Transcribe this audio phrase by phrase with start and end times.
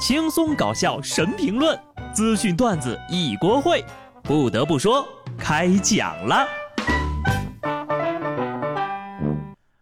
[0.00, 1.78] 轻松搞笑神评论，
[2.14, 3.84] 资讯段子一锅烩。
[4.22, 5.06] 不得不说，
[5.38, 6.48] 开讲了。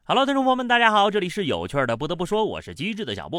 [0.03, 1.96] Hello，听众朋友们，大家好，这里是有趣的。
[1.96, 3.39] 不得不说，我是机智的小布。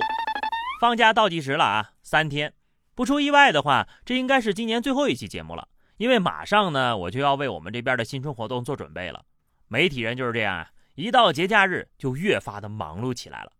[0.80, 2.54] 放假倒计时了啊，三天。
[2.96, 5.68] 不出意外的话，这应该是今年最后一期节目了，
[5.98, 9.26] 因为马上呢，我就要为我们这边的新春活动做准备了。
[9.68, 13.52] 媒体人就是这样啊，一到节假日就越发的忙碌起来了。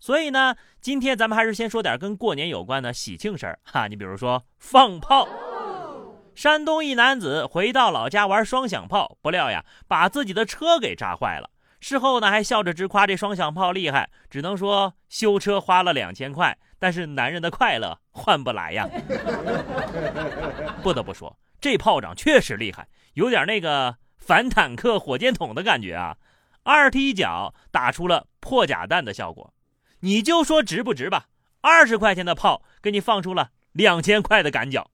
[0.00, 3.86] 所以呢，今天咱们还是先说点跟过年有关的喜庆事儿 哈。
[3.86, 5.28] 你比如说放炮，
[6.34, 11.50] 山东一男子回到老家玩双响炮，不料呀，把自己的车给炸坏了。
[11.80, 18.88] 事后呢，还笑着直夸这双响炮厉害，只能说修车花了两千块，但是男人的快乐换不来呀。
[20.82, 26.16] 不得不说，这炮仗确实厉害，有点那个反坦克火箭筒的感觉啊，
[26.62, 29.52] 二踢脚打出了破甲弹的效果。
[30.00, 31.28] 你就说值不值吧？
[31.60, 34.90] 二十块钱的炮给你放出了两千块的赶脚，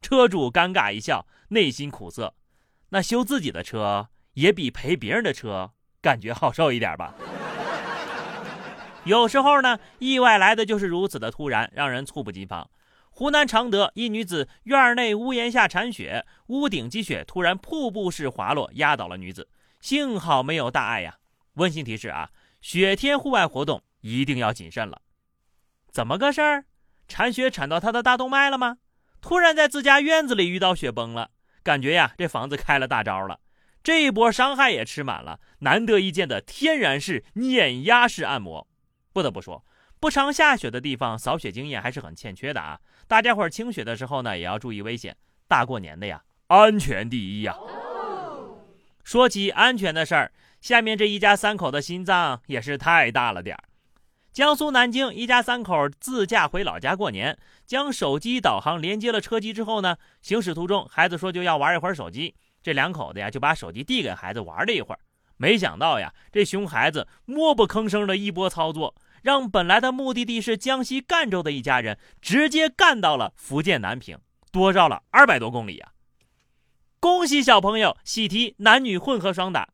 [0.00, 2.34] 车主尴尬一笑，内心苦涩。
[2.88, 7.14] 那修自己的车也比赔别人的车感觉好受一点吧？
[9.04, 12.68] 有时候呢，意外来的就是如此的突然，让人猝不及防。
[13.10, 19.48] 湖南常德一女子院内屋檐下铲雪，屋顶积雪突然瀑布式滑落，压倒了女子，
[19.80, 21.18] 幸好没有大碍呀。
[21.54, 23.82] 温馨提示啊，雪天户外活动。
[24.02, 25.00] 一定要谨慎了，
[25.90, 26.66] 怎么个事儿？
[27.08, 28.78] 铲雪铲到他的大动脉了吗？
[29.20, 31.30] 突然在自家院子里遇到雪崩了，
[31.62, 33.40] 感觉呀，这房子开了大招了，
[33.82, 38.68] 这一波伤害也吃满了，难得一见的天然式碾压式按摩。
[39.12, 39.64] 不得不说，
[40.00, 42.80] 不常下雪的地方扫雪经验还是很欠缺的啊！
[43.06, 45.16] 大家伙清雪的时候呢，也要注意危险。
[45.46, 47.56] 大过年的呀，安全第一呀！
[49.04, 53.64] 说起安全的事儿，下面这一家三口的心脏也是太大了点儿。
[54.32, 65.00] 江苏南京一家三口自驾回老家过年，将手机导航连接了车机之后呢，行驶途中，孩子说就要玩一会儿手机，这两口子呀就把手机递给孩子玩了一会儿，
[65.36, 74.18] 没想到呀，这熊孩子默不吭声的一波操作，让本来的目的地是江西赣州的一家人直接干到了福建南平，
[74.50, 75.92] 多绕了二百多公里呀！
[76.98, 79.68] 恭喜小朋友喜提男女混合双打，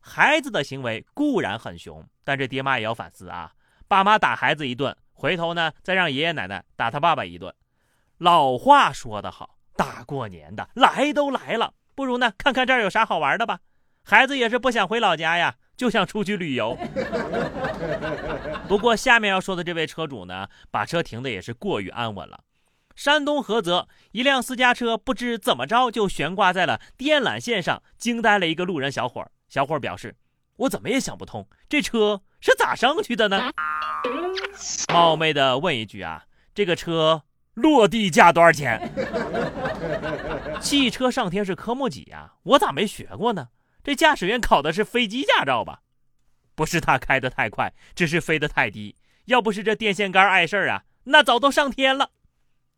[0.00, 3.52] 孩子的行为固然很熊，但这爹妈也要反思啊。
[3.88, 7.54] 爸妈打孩子一顿，回头呢再让爷爷奶奶打他爸爸一顿。
[8.18, 13.60] 老话说得好，大过年的来都来了，不如呢看看这儿有啥好玩的吧。
[14.02, 16.76] 孩子也是不想回老家呀，就想出去旅游。
[18.66, 22.40] 不过下面要说的这位车主呢，把车停的也是过于安稳了。
[22.94, 29.24] 山东菏泽一辆私家车不知怎么着就悬挂在了电缆线上，惊呆了一个路人小伙。
[29.48, 30.16] 小伙表示。
[30.60, 33.50] 我怎么也想不通，这车是咋上去的呢？
[34.92, 37.24] 冒昧的问一句啊，这个车
[37.54, 38.80] 落地价多少钱？
[40.62, 42.34] 汽车上天是科目几呀？
[42.44, 43.48] 我咋没学过呢？
[43.82, 45.80] 这驾驶员考的是飞机驾照吧？
[46.54, 48.94] 不是他开的太快，只是飞得太低。
[49.24, 52.12] 要不是这电线杆碍事儿啊，那早都上天了。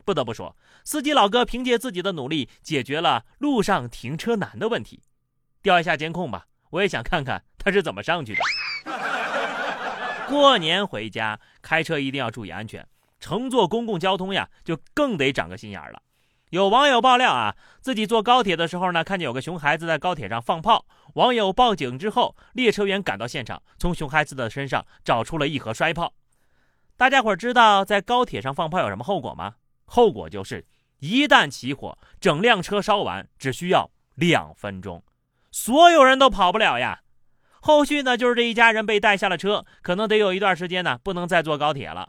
[0.02, 5.02] 不得不说，司机老哥凭借自己的努力解决了路上停车难的问题。
[5.60, 7.44] 调一下监控吧，我也想看看。
[7.58, 8.40] 他是怎么上去的？
[10.28, 12.86] 过年回家开车一定要注意安全，
[13.18, 16.02] 乘坐公共交通呀，就更得长个心眼儿了。
[16.50, 20.86] 有网友爆料啊，自己坐高铁的时候呢，看见有个熊孩子在高铁上放炮。
[21.14, 26.12] 网友报警之后，列车员赶到现场，从熊孩子的身上找出了一盒摔炮。
[26.96, 29.54] 大家伙知道在高铁上放炮有什么后果吗？
[29.86, 30.66] 后果就是
[30.98, 35.02] 一旦起火，整辆车烧完只需要两分钟，
[35.50, 37.00] 所有人都跑不了呀。
[37.60, 42.06] 后续呢，就是这一家人被带下了车，可能得有一段时间呢，不能再坐高铁了。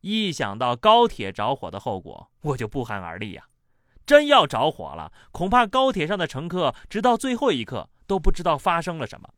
[0.00, 3.44] 一想到高铁着火的后果，我就不寒而栗呀！
[4.04, 9.28] 真要着火了，恐怕高铁上的乘客直到最后一刻都不知道发生了什么。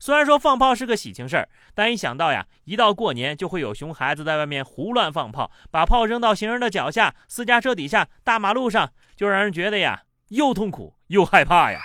[0.00, 11.80] 虽然说放炮是个喜庆事儿，但一想到呀，一到过年就会有熊孩子在外面胡乱放炮，把炮扔到行人的脚下、私家车底下、大马路上，就让人觉得呀，又痛苦又害怕呀。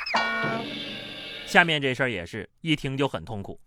[1.53, 3.59] 下面这事儿也是一听就很痛苦。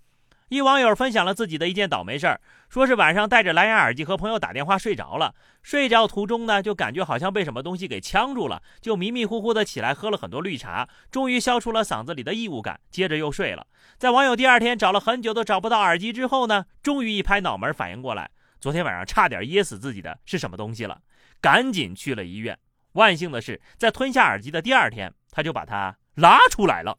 [0.49, 13.65] 一网友分享了自己的一件倒霉事儿，说是晚上戴着蓝牙耳机和朋友打电话睡着了，睡觉途中呢就感觉好像被什么东西给呛住了，就迷迷糊糊的起来喝了很多绿茶，终于消除了嗓子里的异物感，接着又睡了。
[13.99, 18.29] 在网友第二天找了很久都找不到耳机之后呢，终于一拍脑门反应过来，
[18.61, 21.01] 昨天晚上差点噎死自己的是什么东西了，
[21.41, 22.59] 赶紧去了医院。
[22.95, 26.97] 万幸的是，在吞下耳机的第二天，他就把它拉出来了。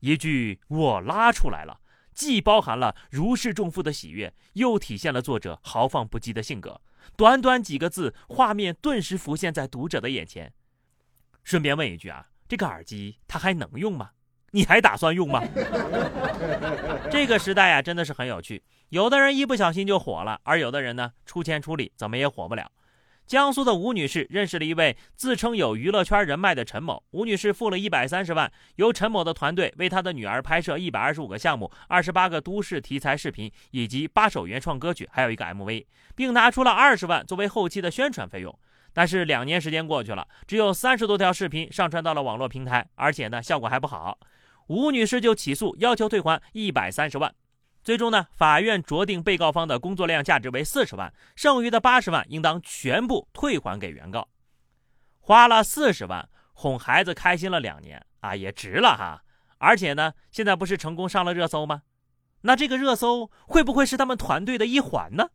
[0.00, 1.80] 一句“我拉出来了”，
[2.14, 6.80] 既包含了如释重负的喜悦，又体现了作者豪放不羁的性格。
[7.16, 10.52] 短短几个字，画面顿时浮现在读者的眼前。
[11.42, 14.10] 顺便问一句啊，这个耳机它还能用吗？
[14.50, 15.42] 你还打算用吗？
[17.10, 18.62] 这个时代啊，真的是很有趣。
[18.90, 22.70] 有的人一不小心就火了，而有的人呢，出钱出力怎么也火不了。
[23.28, 27.04] 江苏的吴女士认识了一位自称有娱乐圈人脉的陈某。
[27.10, 35.84] 吴女士付了一百三十万，由陈某的团队为她的女儿拍摄一百二十五个项目、二十八个都市题材视频以及八首原创歌曲，还有一个 MV，
[36.16, 38.58] 并拿出了二十万作为后期的宣传费用。
[38.94, 44.18] 但是两年时间过去了，只有三十多条视频上传到了网络平台，而且呢效果还不好。
[44.68, 47.34] 吴女士就起诉，要求退还一百三十万。
[47.82, 54.28] 最终呢，法院酌定被告方的工作量价值为四十万，剩余的八十万应当全部退还给原告。
[55.20, 59.22] 花了四十万哄孩子开心了两年啊，也值了哈！
[59.58, 61.82] 而且呢，现在不是成功上了热搜吗？
[62.42, 65.30] 那这个热搜会不会是他们团队的一环呢？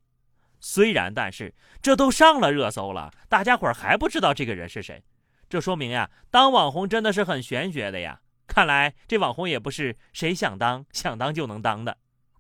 [0.59, 5.03] 虽然，但是这都上了热搜了，大家伙还不知道这个人是谁，
[5.49, 8.21] 这说明呀，当网红真的是很玄学的呀！
[8.47, 11.97] 看来这网红也不是谁想当想当就能当的。